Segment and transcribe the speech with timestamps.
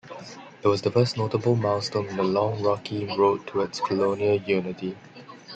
[0.63, 4.97] It was the first notable milestone on the long rocky road towards colonial unity.